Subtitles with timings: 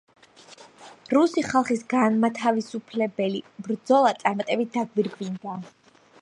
[1.17, 5.61] რუსი ხალხის განმანთავისუფლებელი ბრძოლა წარმატებით დაგვირგვინდა.